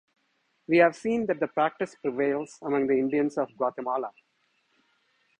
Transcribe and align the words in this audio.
We 0.67 0.77
have 0.79 0.95
seen 0.95 1.27
that 1.27 1.39
the 1.39 1.45
practice 1.47 1.93
prevails 2.01 2.57
among 2.63 2.87
the 2.87 2.97
Indians 2.97 3.37
of 3.37 3.55
Guatemala. 3.55 4.09